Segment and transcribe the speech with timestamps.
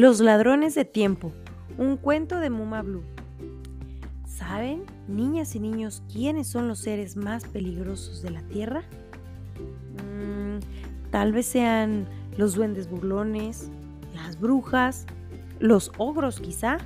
[0.00, 1.30] Los ladrones de tiempo,
[1.76, 3.02] un cuento de Muma Blue.
[4.24, 8.82] ¿Saben, niñas y niños, quiénes son los seres más peligrosos de la Tierra?
[9.98, 12.06] Mm, tal vez sean
[12.38, 13.70] los duendes burlones,
[14.14, 15.04] las brujas,
[15.58, 16.78] los ogros quizá.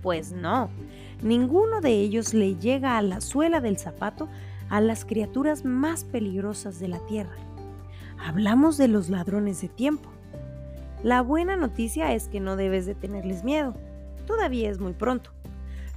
[0.00, 0.70] Pues no,
[1.24, 4.28] ninguno de ellos le llega a la suela del zapato
[4.68, 7.34] a las criaturas más peligrosas de la Tierra.
[8.16, 10.15] Hablamos de los ladrones de tiempo.
[11.02, 13.74] La buena noticia es que no debes de tenerles miedo.
[14.26, 15.30] Todavía es muy pronto.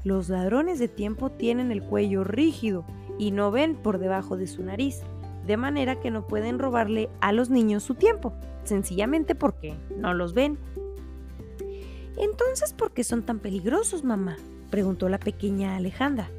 [0.03, 2.85] Los ladrones de tiempo tienen el cuello rígido
[3.17, 5.01] y no ven por debajo de su nariz,
[5.45, 10.33] de manera que no pueden robarle a los niños su tiempo, sencillamente porque no los
[10.33, 10.57] ven.
[12.17, 14.37] Entonces, ¿por qué son tan peligrosos, mamá?
[14.69, 16.29] preguntó la pequeña Alejandra.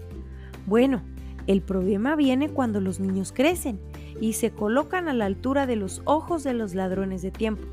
[0.66, 1.02] Bueno,
[1.46, 3.80] el problema viene cuando los niños crecen
[4.20, 7.66] y se colocan a la altura de los ojos de los ladrones de tiempo.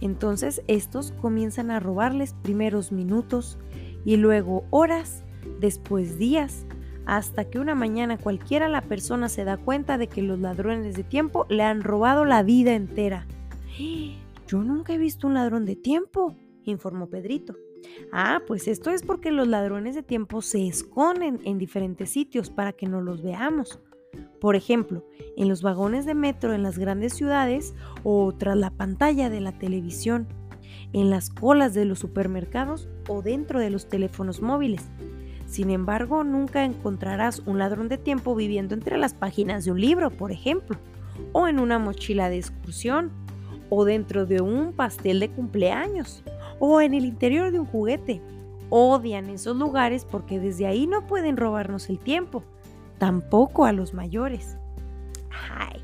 [0.00, 3.58] Entonces estos comienzan a robarles primeros minutos
[4.04, 5.24] y luego horas,
[5.60, 6.66] después días,
[7.06, 11.04] hasta que una mañana cualquiera la persona se da cuenta de que los ladrones de
[11.04, 13.26] tiempo le han robado la vida entera.
[14.46, 17.56] Yo nunca he visto un ladrón de tiempo, informó Pedrito.
[18.12, 22.72] Ah, pues esto es porque los ladrones de tiempo se esconden en diferentes sitios para
[22.72, 23.80] que no los veamos.
[24.40, 25.04] Por ejemplo,
[25.36, 27.74] en los vagones de metro en las grandes ciudades
[28.04, 30.28] o tras la pantalla de la televisión,
[30.94, 34.88] en las colas de los supermercados o dentro de los teléfonos móviles.
[35.46, 40.10] Sin embargo, nunca encontrarás un ladrón de tiempo viviendo entre las páginas de un libro,
[40.10, 40.78] por ejemplo,
[41.32, 43.10] o en una mochila de excursión,
[43.68, 46.24] o dentro de un pastel de cumpleaños,
[46.60, 48.22] o en el interior de un juguete.
[48.70, 52.42] Odian esos lugares porque desde ahí no pueden robarnos el tiempo
[53.00, 54.58] tampoco a los mayores.
[55.48, 55.82] Ay,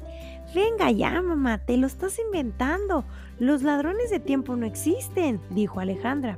[0.54, 3.04] venga ya, mamá, te lo estás inventando.
[3.38, 6.36] Los ladrones de tiempo no existen, dijo Alejandra.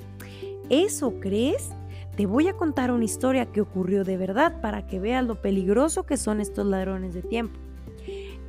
[0.70, 1.70] ¿Eso crees?
[2.16, 6.06] Te voy a contar una historia que ocurrió de verdad para que veas lo peligroso
[6.06, 7.58] que son estos ladrones de tiempo.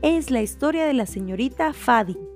[0.03, 2.29] Es la historia de la señorita Fading.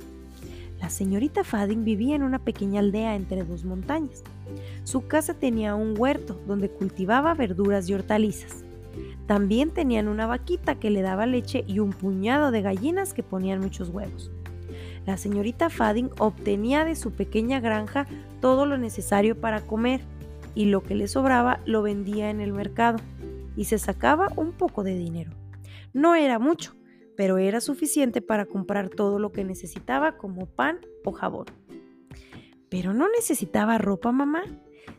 [0.82, 4.24] La señorita Fading vivía en una pequeña aldea entre dos montañas.
[4.86, 8.64] Su casa tenía un huerto donde cultivaba verduras y hortalizas.
[9.28, 13.60] También tenían una vaquita que le daba leche y un puñado de gallinas que ponían
[13.60, 14.32] muchos huevos.
[15.06, 18.08] La señorita Fading obtenía de su pequeña granja
[18.40, 20.02] todo lo necesario para comer
[20.56, 23.00] y lo que le sobraba lo vendía en el mercado
[23.56, 25.32] y se sacaba un poco de dinero.
[25.94, 26.76] No era mucho,
[27.16, 31.46] pero era suficiente para comprar todo lo que necesitaba como pan o jabón.
[32.70, 34.44] Pero no necesitaba ropa, mamá.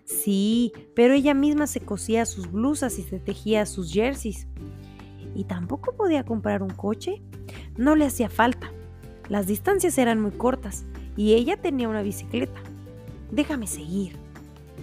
[0.04, 4.46] Sí, pero ella misma se cosía sus blusas y se tejía sus jerseys.
[5.34, 7.22] ¿Y tampoco podía comprar un coche?
[7.76, 8.70] No le hacía falta.
[9.28, 10.84] Las distancias eran muy cortas
[11.16, 12.60] y ella tenía una bicicleta.
[13.30, 14.16] Déjame seguir.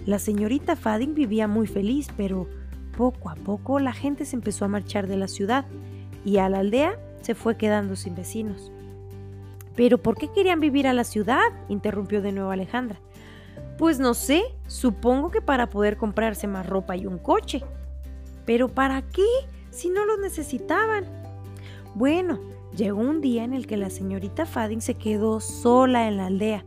[0.04, 2.48] La señorita Fading vivía muy feliz, pero
[2.96, 5.64] poco a poco la gente se empezó a marchar de la ciudad
[6.24, 8.72] y a la aldea se fue quedando sin vecinos.
[9.76, 11.40] ¿Pero por qué querían vivir a la ciudad?
[11.68, 13.00] interrumpió de nuevo Alejandra.
[13.78, 17.62] Pues no sé, supongo que para poder comprarse más ropa y un coche.
[18.44, 19.26] Pero ¿para qué?
[19.70, 21.04] Si no lo necesitaban.
[21.94, 22.40] Bueno,
[22.76, 26.64] llegó un día en el que la señorita Fading se quedó sola en la aldea.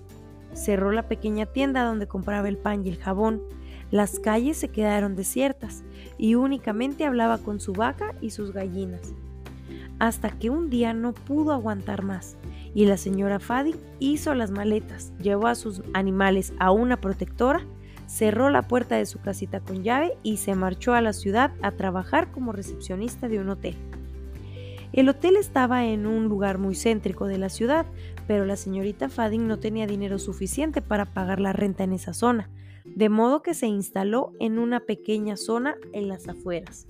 [0.53, 3.41] Cerró la pequeña tienda donde compraba el pan y el jabón.
[3.91, 5.83] Las calles se quedaron desiertas
[6.17, 9.13] y únicamente hablaba con su vaca y sus gallinas.
[9.99, 12.35] Hasta que un día no pudo aguantar más
[12.75, 17.65] y la señora Fadi hizo las maletas, llevó a sus animales a una protectora,
[18.05, 21.71] cerró la puerta de su casita con llave y se marchó a la ciudad a
[21.71, 23.75] trabajar como recepcionista de un hotel.
[24.91, 27.85] El hotel estaba en un lugar muy céntrico de la ciudad,
[28.27, 32.49] pero la señorita Fading no tenía dinero suficiente para pagar la renta en esa zona,
[32.83, 36.87] de modo que se instaló en una pequeña zona en las afueras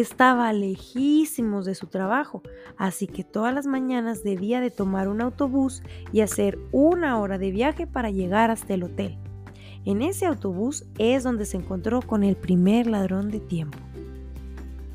[0.00, 2.42] estaba lejísimos de su trabajo,
[2.76, 5.82] así que todas las mañanas debía de tomar un autobús
[6.12, 9.18] y hacer una hora de viaje para llegar hasta el hotel.
[9.84, 13.78] En ese autobús es donde se encontró con el primer ladrón de tiempo.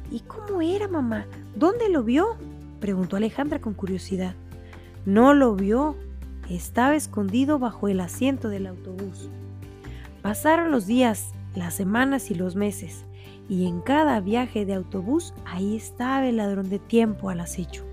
[0.09, 1.25] ¿Y cómo era, mamá?
[1.53, 2.37] ¿Dónde lo vio?
[2.79, 4.35] preguntó Alejandra con curiosidad.
[5.05, 5.97] No lo vio.
[6.49, 9.29] Estaba escondido bajo el asiento del autobús.
[10.21, 13.05] Pasaron los días, las semanas y los meses
[13.49, 17.85] y en cada viaje de autobús ahí estaba el ladrón de tiempo al acecho.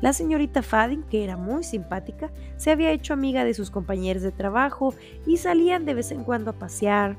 [0.00, 4.30] La señorita Fading, que era muy simpática, se había hecho amiga de sus compañeros de
[4.30, 4.94] trabajo
[5.26, 7.16] y salían de vez en cuando a pasear,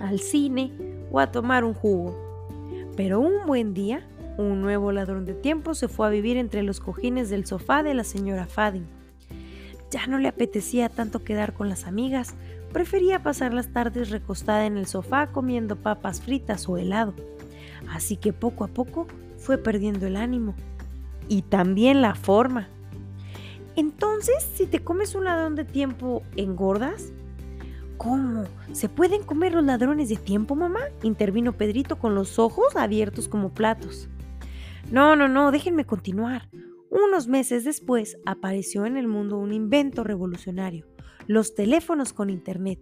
[0.00, 0.72] al cine
[1.10, 2.14] o a tomar un jugo.
[2.96, 4.06] Pero un buen día,
[4.36, 7.94] un nuevo ladrón de tiempo se fue a vivir entre los cojines del sofá de
[7.94, 8.86] la señora Fading.
[9.90, 12.34] Ya no le apetecía tanto quedar con las amigas,
[12.74, 17.14] prefería pasar las tardes recostada en el sofá comiendo papas fritas o helado.
[17.90, 19.06] Así que poco a poco
[19.38, 20.54] fue perdiendo el ánimo
[21.28, 22.68] y también la forma.
[23.76, 27.12] Entonces, si te comes un ladrón de tiempo, ¿engordas?
[27.96, 28.44] ¿Cómo?
[28.72, 30.80] ¿Se pueden comer los ladrones de tiempo, mamá?
[31.02, 34.08] intervino Pedrito con los ojos abiertos como platos.
[34.90, 36.48] No, no, no, déjenme continuar.
[36.90, 40.86] Unos meses después apareció en el mundo un invento revolucionario,
[41.26, 42.78] los teléfonos con internet.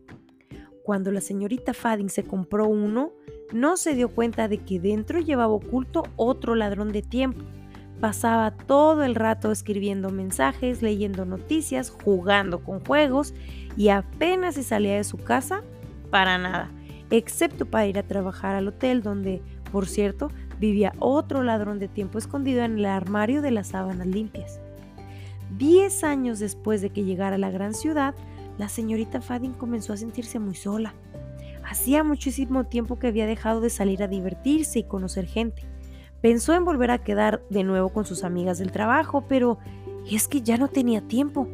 [0.85, 3.12] Cuando la señorita Fading se compró uno,
[3.53, 7.44] no se dio cuenta de que dentro llevaba oculto otro ladrón de tiempo.
[8.00, 13.33] Pasaba todo el rato escribiendo mensajes, leyendo noticias, jugando con juegos
[13.77, 15.62] y apenas se salía de su casa
[16.11, 16.73] para nada,
[17.11, 19.41] excepto para ir a trabajar al hotel donde,
[19.71, 24.61] por cierto, vivía otro ladrón de tiempo escondido en el armario de las sábanas limpias.
[25.56, 28.15] Diez años después de que llegara a la gran ciudad,
[28.58, 30.94] la señorita Fading comenzó a sentirse muy sola.
[31.64, 35.62] Hacía muchísimo tiempo que había dejado de salir a divertirse y conocer gente.
[36.20, 39.58] Pensó en volver a quedar de nuevo con sus amigas del trabajo, pero
[40.10, 41.49] es que ya no tenía tiempo.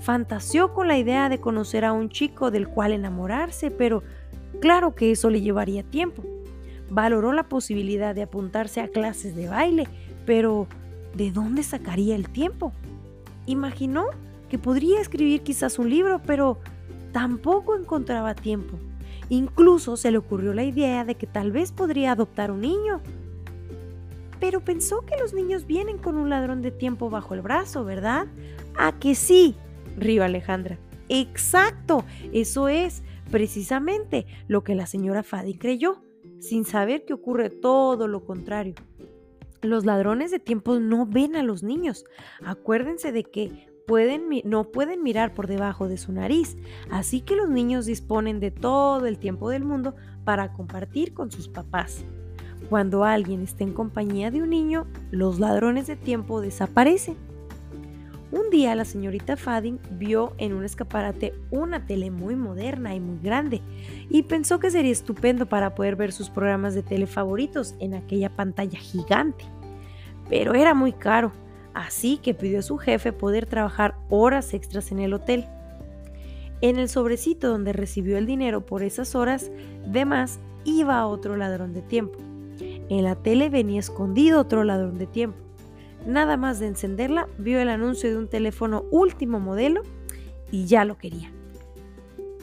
[0.00, 4.02] Fantaseó con la idea de conocer a un chico del cual enamorarse, pero
[4.60, 6.22] claro que eso le llevaría tiempo
[6.90, 9.86] valoró la posibilidad de apuntarse a clases de baile,
[10.26, 10.66] pero
[11.14, 12.72] ¿de dónde sacaría el tiempo?
[13.46, 14.06] Imaginó
[14.48, 16.58] que podría escribir quizás un libro, pero
[17.12, 18.78] tampoco encontraba tiempo.
[19.28, 23.00] Incluso se le ocurrió la idea de que tal vez podría adoptar un niño.
[24.40, 28.26] Pero pensó que los niños vienen con un ladrón de tiempo bajo el brazo, ¿verdad?
[28.76, 29.56] ¿A que sí?
[29.96, 30.78] rió Alejandra.
[31.08, 36.02] Exacto, eso es precisamente lo que la señora Fadi creyó
[36.38, 38.74] sin saber que ocurre todo lo contrario.
[39.60, 42.04] Los ladrones de tiempo no ven a los niños.
[42.44, 43.68] Acuérdense de que
[44.44, 46.56] no pueden mirar por debajo de su nariz,
[46.90, 49.94] así que los niños disponen de todo el tiempo del mundo
[50.24, 52.04] para compartir con sus papás.
[52.68, 57.16] Cuando alguien está en compañía de un niño, los ladrones de tiempo desaparecen.
[58.30, 63.18] Un día la señorita Fading vio en un escaparate una tele muy moderna y muy
[63.20, 63.62] grande
[64.10, 68.28] y pensó que sería estupendo para poder ver sus programas de tele favoritos en aquella
[68.28, 69.46] pantalla gigante.
[70.28, 71.32] Pero era muy caro,
[71.78, 75.46] así que pidió a su jefe poder trabajar horas extras en el hotel.
[76.60, 79.52] En el sobrecito donde recibió el dinero por esas horas
[79.86, 82.18] de más iba otro ladrón de tiempo.
[82.88, 85.38] En la tele venía escondido otro ladrón de tiempo.
[86.04, 89.82] Nada más de encenderla, vio el anuncio de un teléfono último modelo
[90.50, 91.30] y ya lo quería.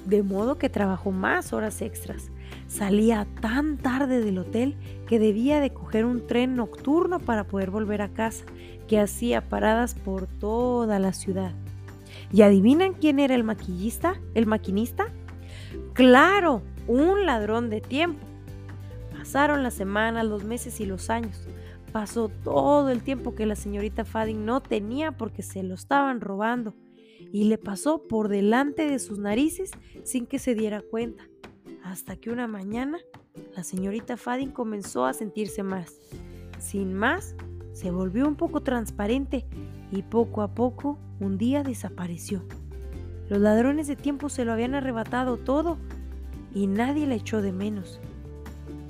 [0.05, 2.31] De modo que trabajó más horas extras.
[2.67, 4.75] Salía tan tarde del hotel
[5.07, 8.45] que debía de coger un tren nocturno para poder volver a casa,
[8.87, 11.53] que hacía paradas por toda la ciudad.
[12.31, 14.19] ¿Y adivinan quién era el maquillista?
[14.33, 15.07] ¿El maquinista?
[15.93, 18.25] Claro, un ladrón de tiempo.
[19.17, 21.47] Pasaron las semanas, los meses y los años
[21.95, 26.73] pasó todo el tiempo que la señorita Fading no tenía porque se lo estaban robando
[27.31, 29.71] y le pasó por delante de sus narices
[30.03, 31.23] sin que se diera cuenta.
[31.85, 32.97] Hasta que una mañana
[33.55, 35.93] la señorita Fading comenzó a sentirse más.
[36.59, 37.33] Sin más,
[37.75, 39.45] se volvió un poco transparente
[39.91, 42.41] y poco a poco un día desapareció.
[43.27, 45.77] Los ladrones de tiempo se lo habían arrebatado todo
[46.53, 47.99] y nadie la echó de menos.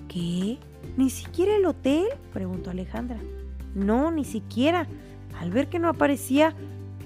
[0.07, 0.59] ¿Qué?
[0.97, 2.05] ¿Ni siquiera el hotel?
[2.31, 3.17] preguntó Alejandra.
[3.73, 4.87] No, ni siquiera.
[5.39, 6.53] Al ver que no aparecía,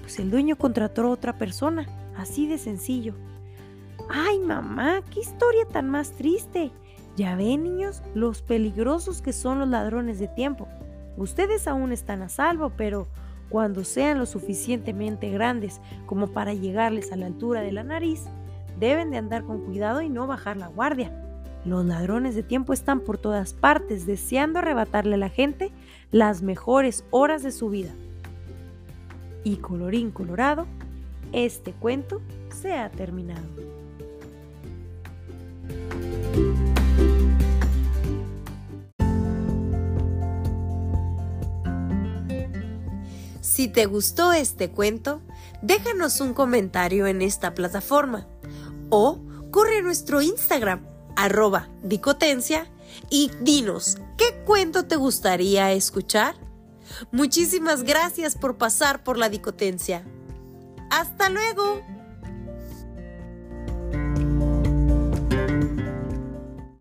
[0.02, 3.14] pues el dueño contrató a otra persona, así de sencillo.
[4.10, 5.00] ¡Ay, mamá!
[5.10, 6.72] ¡Qué historia tan más triste!
[7.16, 10.68] Ya ven, niños, los peligrosos que son los ladrones de tiempo.
[11.16, 13.08] Ustedes aún están a salvo, pero
[13.48, 18.24] cuando sean lo suficientemente grandes como para llegarles a la altura de la nariz,
[18.78, 21.12] deben de andar con cuidado y no bajar la guardia.
[21.64, 25.72] Los ladrones de tiempo están por todas partes deseando arrebatarle a la gente
[26.10, 27.90] las mejores horas de su vida.
[29.44, 30.66] Y colorín colorado,
[31.32, 33.79] este cuento se ha terminado.
[43.60, 45.20] Si te gustó este cuento,
[45.60, 48.26] déjanos un comentario en esta plataforma
[48.88, 49.18] o
[49.50, 52.72] corre a nuestro Instagram arroba dicotencia
[53.10, 56.36] y dinos, ¿qué cuento te gustaría escuchar?
[57.12, 60.06] Muchísimas gracias por pasar por la dicotencia.
[60.88, 61.82] Hasta luego.